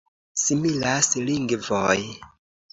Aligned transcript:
Similas 0.43 1.11
lingvoj. 1.29 1.97